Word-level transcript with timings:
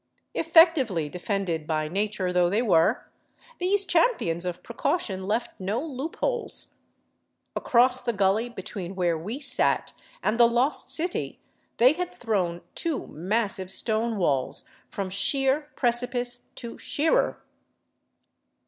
Effectively 0.33 1.09
defended 1.09 1.67
by 1.67 1.87
nature 1.87 2.33
though 2.33 2.49
they 2.49 2.63
were, 2.63 3.07
these 3.59 3.85
champions 3.85 4.45
of 4.45 4.63
precaution 4.63 5.27
left 5.27 5.59
no 5.59 5.79
loopholes. 5.79 6.73
Across 7.55 8.01
the 8.01 8.11
gully 8.11 8.49
between 8.49 8.95
where 8.95 9.15
we 9.15 9.39
sat 9.39 9.93
and 10.23 10.39
the 10.39 10.47
lost 10.49 10.89
city 10.89 11.39
they 11.77 11.93
had 11.93 12.11
thrown 12.11 12.61
two 12.73 13.05
massive 13.09 13.69
stone 13.69 14.17
walls 14.17 14.63
from 14.89 15.11
sheer 15.11 15.69
precipice 15.75 16.49
to 16.55 16.79
sheerer. 16.79 17.37